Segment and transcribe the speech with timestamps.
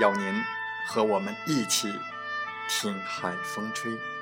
[0.00, 0.42] 邀您
[0.86, 1.92] 和我们一起
[2.68, 4.13] 听海风吹。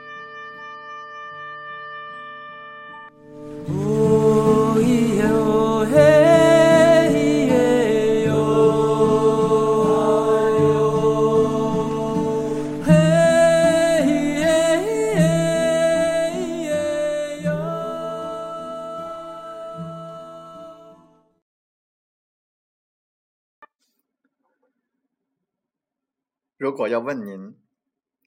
[26.72, 27.54] 如果要问您，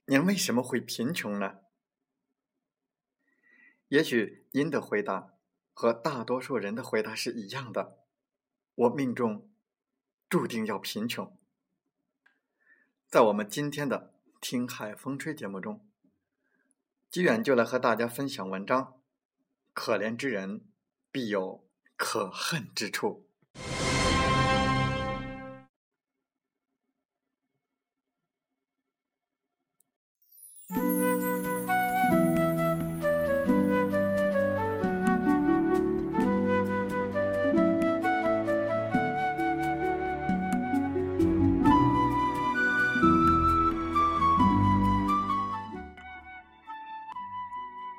[0.06, 1.62] 您为什么会贫穷呢？
[3.88, 5.34] 也许您的回答
[5.74, 7.98] 和大多数人的回答是一样的：
[8.76, 9.50] 我命中
[10.30, 11.36] 注定要贫穷。
[13.08, 15.84] 在我们今天的《听海风吹》节目中，
[17.10, 19.02] 吉远就来和大家分享文章：
[19.74, 20.68] 可怜之人
[21.12, 21.68] 必有
[21.98, 23.25] 可恨之处。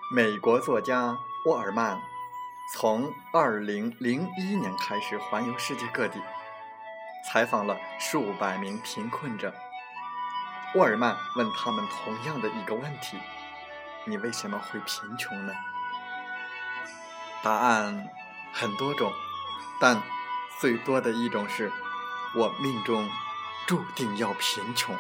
[0.09, 2.01] 美国作家沃尔曼
[2.73, 6.21] 从2001年开始环游世界各地，
[7.27, 9.53] 采访了数百名贫困者。
[10.77, 13.19] 沃尔曼问他们同样的一个问题
[14.07, 15.53] ：“你为什么会贫穷呢？”
[17.43, 18.09] 答案
[18.53, 19.13] 很多种，
[19.81, 20.01] 但
[20.61, 21.73] 最多的一种是
[22.37, 23.11] ：“我命中
[23.67, 24.97] 注定要贫穷。”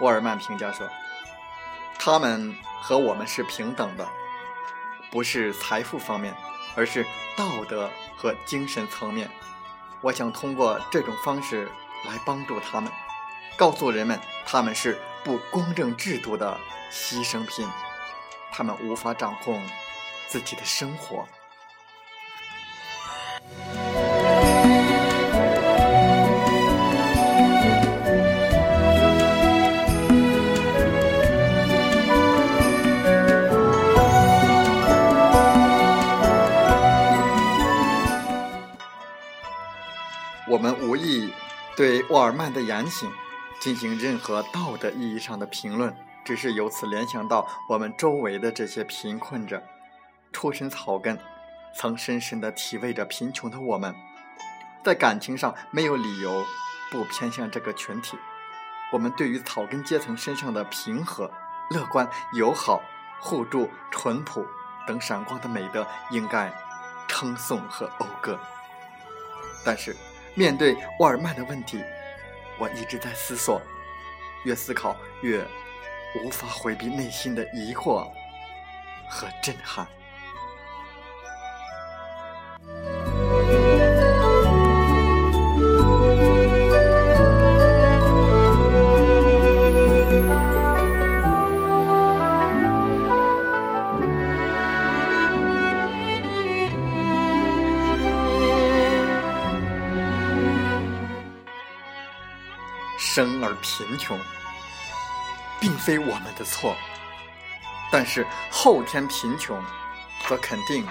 [0.00, 0.86] 沃尔曼评价说。
[1.98, 2.54] 他们
[2.86, 4.08] 和我们是平等的，
[5.10, 6.32] 不是财富方面，
[6.76, 7.04] 而是
[7.36, 9.28] 道德和精神层面。
[10.00, 11.68] 我想通过这种方式
[12.04, 12.88] 来帮助他们，
[13.56, 16.56] 告诉人们他们是不公正制度的
[16.92, 17.68] 牺牲品，
[18.52, 19.60] 他们无法掌控
[20.28, 21.26] 自己的生活。
[40.56, 41.30] 我们无意
[41.76, 43.12] 对沃尔曼的言行
[43.60, 45.94] 进行任何道德意义上的评论，
[46.24, 49.62] 只是由此联想到我们周围的这些贫困者，
[50.32, 51.18] 出身草根，
[51.74, 53.94] 曾深深地体味着贫穷的我们，
[54.82, 56.42] 在感情上没有理由
[56.90, 58.16] 不偏向这个群体。
[58.90, 61.30] 我们对于草根阶层身上的平和、
[61.68, 62.80] 乐观、友好、
[63.20, 64.42] 互助、淳朴
[64.86, 66.50] 等闪光的美德，应该
[67.06, 68.40] 称颂和讴歌。
[69.62, 69.94] 但是。
[70.38, 71.82] 面对沃尔曼的问题，
[72.58, 73.60] 我一直在思索，
[74.44, 75.42] 越思考越
[76.22, 78.06] 无法回避内心的疑惑
[79.08, 79.88] 和震撼。
[103.16, 104.20] 生而贫穷
[105.58, 106.76] 并非我们的错。
[107.90, 109.58] 但是后天贫穷
[110.28, 110.86] 则肯定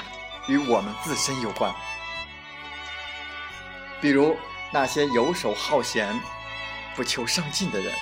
[0.48, 1.72] 与我们自身有关。
[4.01, 4.36] 比如
[4.72, 6.19] 那些游手好闲
[6.95, 7.94] 不求上进的人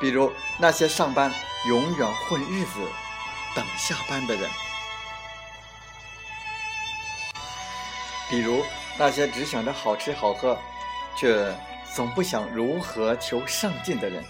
[0.00, 1.32] 比如那些上班
[1.66, 2.80] 永远混日子
[3.56, 4.48] 等下班的人。
[8.30, 8.64] 比如
[8.96, 10.56] 那些只想着好吃好喝
[11.16, 11.52] 却
[11.96, 14.22] 总不想如何求上进的人；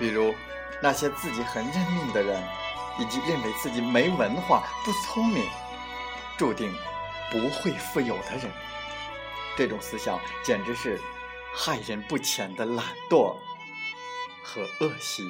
[0.00, 0.34] 比如
[0.82, 2.42] 那些自己很认命的人，
[2.98, 5.44] 以及认为自己没文化、不聪明，
[6.36, 6.74] 注定
[7.30, 8.50] 不会富有的人。
[9.56, 11.00] 这种思想简直是
[11.54, 13.36] 害人不浅的懒惰
[14.42, 15.22] 和恶习。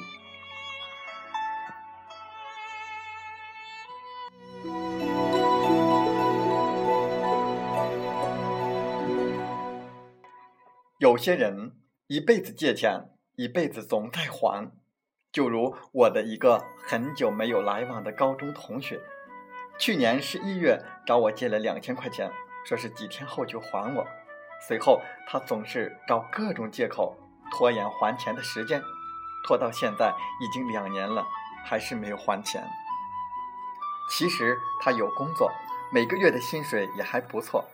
[11.17, 11.71] 有些人
[12.05, 14.71] 一辈子借钱，一辈子总在还。
[15.31, 19.01] 就如我的一个很久没有来往的高中同学，
[19.79, 22.31] 去年十一月找我借了两千块钱，
[22.67, 24.05] 说是几天后就还我。
[24.67, 27.17] 随后他总是找各种借口
[27.51, 28.79] 拖延还钱的时间，
[29.47, 31.25] 拖到现在已经两年了，
[31.65, 32.63] 还是没有还钱。
[34.11, 35.51] 其实他有工作，
[35.91, 37.65] 每个月的薪水也还不错。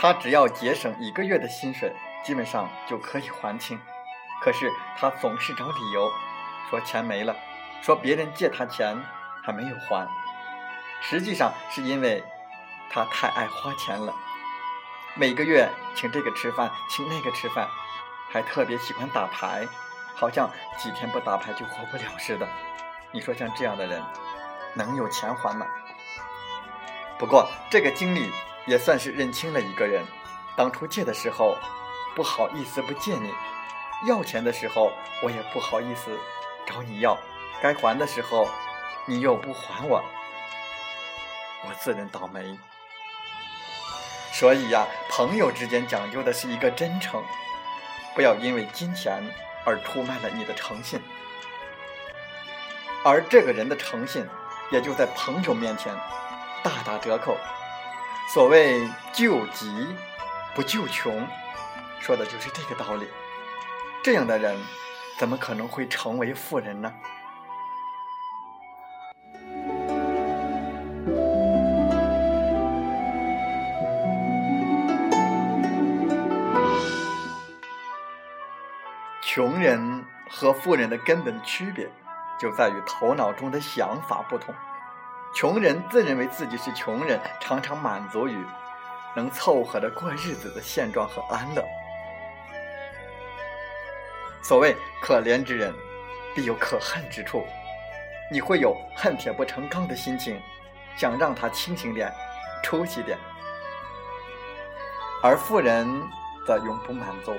[0.00, 1.94] 他只要节省一个月的薪水，
[2.24, 3.78] 基本上就可以还清。
[4.40, 6.10] 可是他总是找理由，
[6.70, 7.36] 说钱没了，
[7.82, 8.96] 说别人借他钱
[9.44, 10.08] 还没有还。
[11.02, 12.24] 实际上是因为
[12.88, 14.14] 他太爱花钱了，
[15.16, 17.68] 每个月请这个吃饭，请那个吃饭，
[18.30, 19.68] 还特别喜欢打牌，
[20.14, 20.48] 好像
[20.78, 22.48] 几天不打牌就活不了似的。
[23.12, 24.02] 你说像这样的人，
[24.72, 25.66] 能有钱还吗？
[27.18, 28.32] 不过这个经历。
[28.70, 30.04] 也算是认清了一个人，
[30.56, 31.58] 当初借的时候
[32.14, 33.34] 不好意思不借你，
[34.06, 34.92] 要钱的时候
[35.24, 36.16] 我也不好意思
[36.64, 37.18] 找你要，
[37.60, 38.48] 该还的时候
[39.06, 40.00] 你又不还我，
[41.66, 42.56] 我自认倒霉。
[44.30, 47.20] 所以呀，朋友之间讲究的是一个真诚，
[48.14, 49.20] 不要因为金钱
[49.64, 51.00] 而出卖了你的诚信，
[53.04, 54.24] 而这个人的诚信
[54.70, 55.92] 也就在朋友面前
[56.62, 57.36] 大打折扣。
[58.32, 59.68] 所谓救急
[60.54, 61.26] 不救穷，
[61.98, 63.08] 说的就是这个道理。
[64.04, 64.56] 这样的人
[65.18, 66.92] 怎么可能会成为富人呢？
[79.20, 81.90] 穷人和富人的根本区别
[82.38, 84.54] 就在于头脑中的想法不同。
[85.32, 88.44] 穷人自认为自己是穷人，常常满足于
[89.14, 91.64] 能凑合着过日子的现状和安乐。
[94.42, 95.72] 所谓可怜之人，
[96.34, 97.46] 必有可恨之处。
[98.32, 100.40] 你会有恨铁不成钢的心情，
[100.96, 102.12] 想让他清醒点、
[102.62, 103.16] 出息点。
[105.22, 105.88] 而富人
[106.46, 107.32] 则永不满足，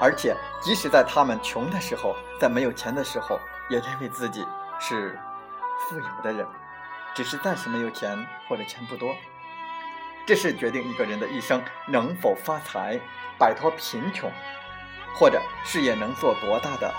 [0.00, 4.46] 而且即使在他们穷的时候，在没有钱的时候，也认为自己
[4.80, 5.18] 是
[5.80, 6.46] 富有的人。
[7.14, 8.18] 只是暂时没有钱，
[8.48, 9.16] 或者钱不多，
[10.26, 12.98] 这是决定一个人的一生能否发财、
[13.38, 14.30] 摆脱贫穷，
[15.14, 16.92] 或者事业能做多大的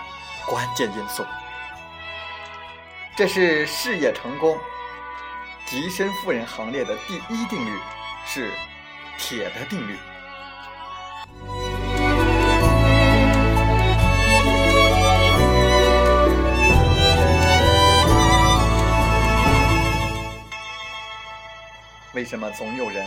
[0.47, 1.25] 关键因素。
[3.17, 4.57] 这是事业成功、
[5.67, 7.79] 跻身富人行列的第一定律，
[8.25, 8.51] 是
[9.17, 9.97] 铁的定律。
[22.15, 23.05] 为什么总有人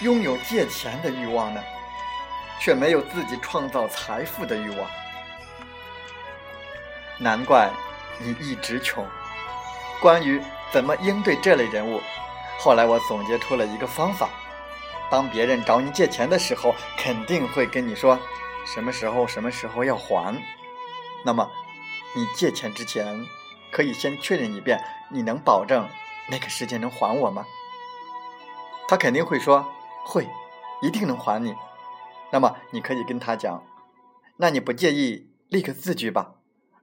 [0.00, 1.62] 拥有借钱的欲望呢？
[2.60, 4.90] 却没有自己创造财富的欲望？
[7.18, 7.70] 难怪
[8.18, 9.06] 你一直穷。
[10.00, 10.42] 关于
[10.72, 12.00] 怎么应对这类人物，
[12.58, 14.28] 后来我总结出了一个方法：
[15.08, 18.18] 当别人找你借钱的时候，肯定会跟你说
[18.66, 20.34] 什么时候、什么时候要还。
[21.24, 21.48] 那么，
[22.14, 23.24] 你借钱之前，
[23.70, 25.88] 可以先确认一遍，你能保证。
[26.30, 27.46] 那个时间能还我吗？
[28.88, 29.66] 他肯定会说
[30.04, 30.28] 会，
[30.82, 31.54] 一定能还你。
[32.30, 33.62] 那么你可以跟他讲，
[34.38, 36.34] 那你不介意立个字据吧？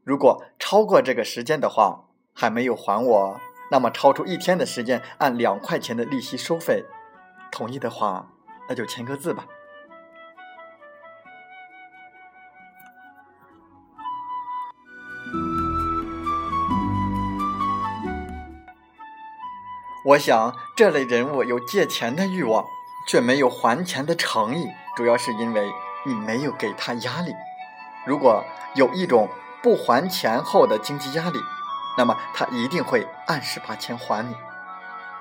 [0.04, 6.86] 如果超过这个时间的话，还没有还我，那么超出一天的时间按两块钱的利息收费。
[7.52, 8.32] 同意的话，
[8.68, 9.46] 那就签个字吧。
[20.04, 22.66] 我想，这类人物有借钱的欲望，
[23.08, 25.72] 却没有还钱的诚意，主要是因为
[26.08, 27.32] 你没有给他压力。
[28.08, 28.44] 如果
[28.74, 29.30] 有一种
[29.62, 31.40] 不还钱后的经济压力，
[32.00, 34.36] 那么他一定会按时把钱还你。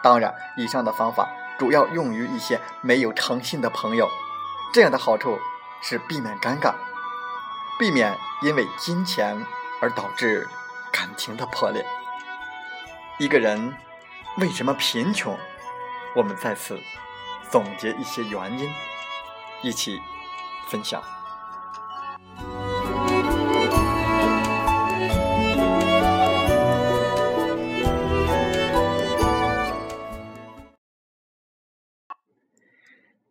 [0.02, 4.08] 当然，以上的方法主要用于一些没有诚信的朋友，
[4.72, 5.38] 这样的好处
[5.82, 6.72] 是避免尴尬，
[7.78, 9.44] 避免因为金钱
[9.82, 10.48] 而导致
[10.90, 11.84] 感情的破裂。
[13.18, 13.74] 一个人。
[14.40, 15.38] 为什么贫穷？
[16.16, 16.80] 我们在此
[17.50, 18.70] 总结一些原因，
[19.62, 20.00] 一起
[20.70, 21.02] 分享。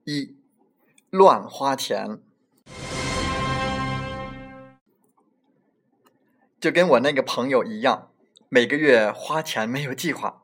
[0.03, 0.37] 一
[1.09, 2.19] 乱花钱，
[6.61, 8.11] 就跟我那个朋友一样，
[8.49, 10.43] 每个月花钱没有计划，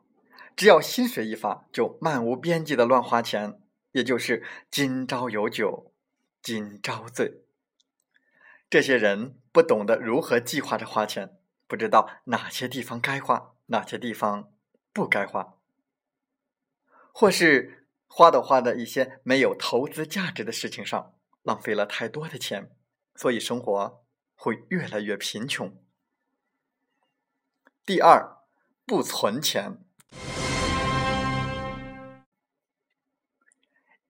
[0.56, 5.92] 只要薪水一发就漫无边际的乱花钱，也就是今朝有酒
[6.42, 7.42] 今朝醉。
[8.70, 14.52] 这些人不懂得如何计划着花钱，不知道哪些地方该花，哪些地方
[14.92, 15.56] 不该花，
[17.12, 17.82] 或是。
[18.08, 22.72] 花都花在一些没有投资价值的事情上，浪费了太多的钱，
[23.14, 25.76] 所以生活会越来越贫穷。
[27.86, 28.38] 第二，
[28.86, 29.85] 不存钱，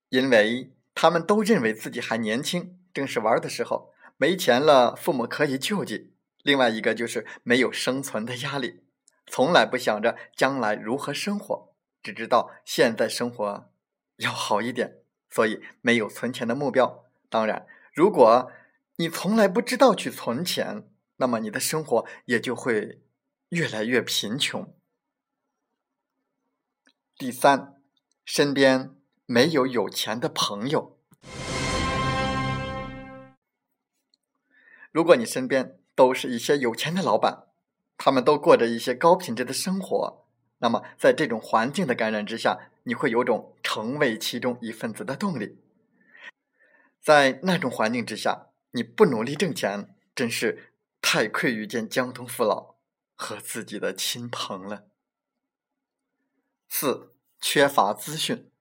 [0.09, 6.13] 因为他们都认为自己还年轻，正是玩的时候，没钱了，父母可以救济。
[6.43, 8.83] 另外一个就是没有生存的压力，
[9.25, 13.71] 从来不想着将来如何生活，只知道现在生活。
[14.17, 17.03] 要好一点，所以没有存钱的目标。
[17.29, 18.49] 当然，如果
[18.95, 23.01] 你从来不知道去存钱，那么你的生活也就会
[23.49, 24.73] 越来越贫穷。
[27.17, 27.81] 第三，
[28.23, 28.95] 身边
[29.25, 30.97] 没有有钱的朋友。
[34.91, 37.47] 如果你身边都是一些有钱的老板，
[37.97, 40.25] 他们都过着一些高品质的生活，
[40.59, 42.71] 那么在这种环境的感染之下。
[42.87, 45.57] 你会有种成为其中一份子的动力，
[47.01, 52.75] 在那种环境之下，你不努力挣钱，真是太愧于见江东父老
[53.15, 54.85] 和自己的亲朋了。
[56.69, 58.51] 四、缺乏资讯。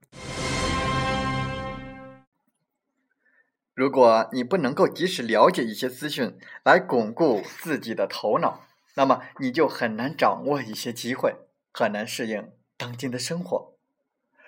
[3.75, 8.61] 如果你不能够及时了解一些资讯来巩固自己的头脑，
[8.95, 11.35] 那么你就很难掌握一些机会，
[11.73, 13.73] 很难适应当今的生活。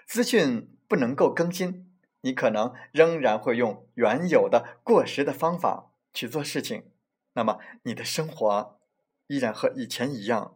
[0.06, 1.90] 资讯不能够更新，
[2.21, 6.85] 你可能仍然会用原有的过时的方法去做事情，
[7.33, 8.78] 那么你的生活
[9.26, 10.54] 依然和以前一样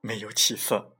[0.00, 0.95] 没有起色。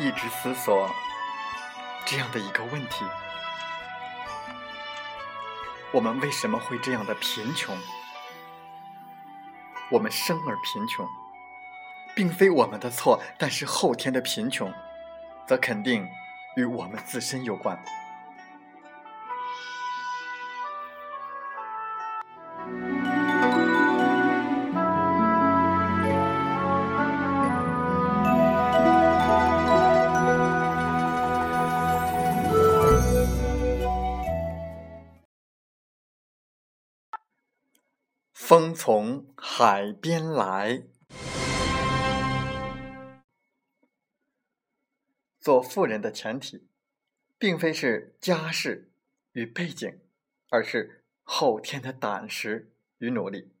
[0.00, 0.90] 一直思索
[2.06, 3.04] 这样的一个问题：
[5.92, 7.76] 我们为什么会这样的贫穷？
[9.90, 11.06] 我们生而贫穷，
[12.14, 14.72] 并非我们的错，但是后天的贫穷，
[15.46, 16.08] 则肯定
[16.56, 17.78] 与我们自身有关。
[38.50, 40.82] 风从海边来。
[45.38, 46.66] 做富人的前提，
[47.38, 48.90] 并非是家世
[49.34, 50.00] 与背景，
[50.48, 53.52] 而是后天的胆识与努力。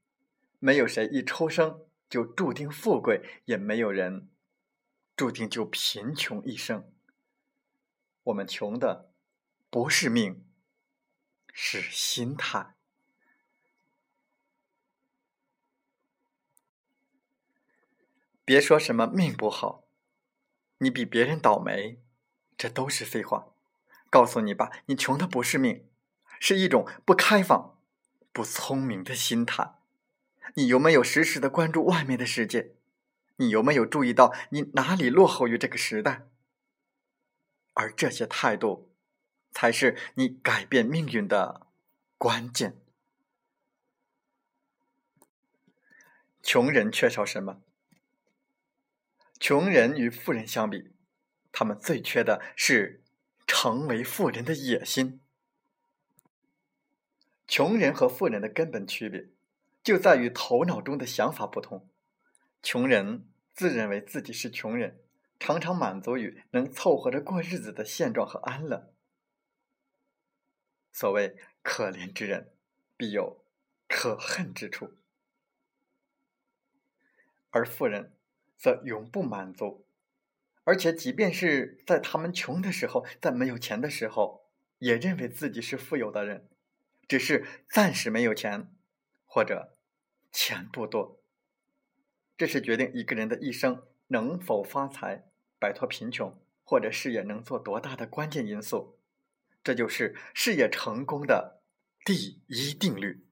[0.58, 4.28] 没有谁一出生就注定富贵，也没有人
[5.14, 6.92] 注定就贫穷一生。
[8.24, 9.12] 我们穷的
[9.70, 10.44] 不是命，
[11.52, 12.74] 是心态。
[18.50, 19.84] 别说什么命不好，
[20.78, 22.02] 你比别人倒霉，
[22.58, 23.46] 这都是废话。
[24.10, 25.88] 告诉你吧，你穷的不是命，
[26.40, 27.78] 是一种不开放、
[28.32, 29.74] 不聪明的心态。
[30.54, 32.74] 你有没有时时的关注外面的世界？
[33.36, 36.26] 你有没有注意到你哪里落后于这个时代？
[37.74, 38.90] 而这些态度，
[39.52, 41.68] 才是你改变命运的
[42.18, 42.76] 关键。
[46.42, 47.62] 穷人缺少什么？
[49.40, 50.92] 穷人与富人相比，
[51.50, 53.02] 他们最缺的是
[53.46, 55.22] 成为富人的野心。
[57.48, 59.30] 穷人和富人的根本区别，
[59.82, 61.88] 就在于头脑中的想法不同。
[62.62, 65.00] 穷人自认为自己是穷人，
[65.40, 68.92] 常常满足于能凑合着过日子的现状和安乐。
[70.92, 72.52] 所谓“可怜之人，
[72.98, 73.42] 必有
[73.88, 74.98] 可恨之处”，
[77.48, 78.14] 而富人。
[78.60, 79.86] 则永不满足，
[80.64, 84.44] 而且即便是在他们穷的时候，在没有钱的时候，
[84.78, 86.46] 也认为自己是富有的人，
[87.08, 88.70] 只是暂时没有钱，
[89.24, 89.78] 或者
[90.30, 91.22] 钱不多。
[92.36, 95.24] 这是决定一个人的一生能否发财、
[95.58, 98.98] 摆脱贫穷，或者事业能做多大的关键因素。
[99.64, 101.62] 这就是事业成功的
[102.04, 103.24] 第一定律。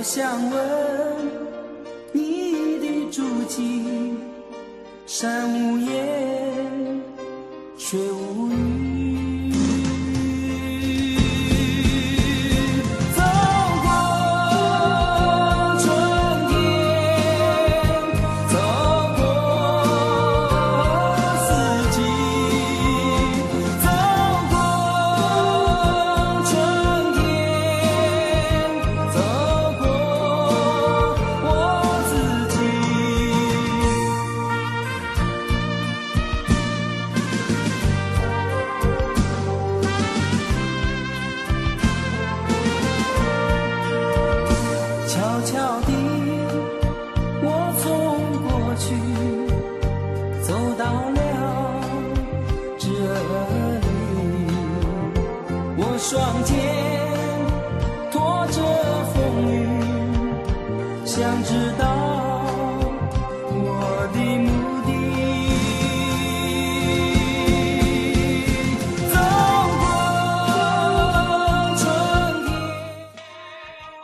[0.00, 0.58] 我想问
[2.10, 4.16] 你的足迹，
[5.06, 6.19] 山无言，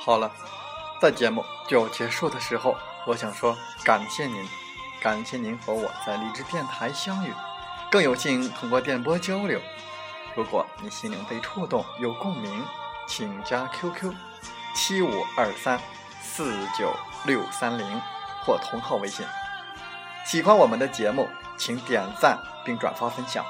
[0.06, 0.30] 好了，
[1.00, 2.76] 在节目就要结束的时候，
[3.08, 4.48] 我想说感谢您，
[5.02, 7.34] 感谢您和我在荔枝电台相遇，
[7.90, 9.60] 更有幸通过电波交流。
[10.36, 12.64] 如果你心灵被触动，有共鸣，
[13.08, 14.14] 请加 QQ
[14.76, 15.80] 七五二三
[16.22, 18.00] 四九六三零
[18.44, 19.26] 或同号微信。
[20.24, 23.44] 喜欢我们的节目，请点赞并转发分享。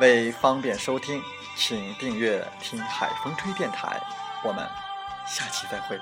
[0.00, 1.22] 为方便收听，
[1.56, 3.98] 请订阅“听海风吹电台”。
[4.44, 4.68] 我们
[5.26, 6.00] 下期再会。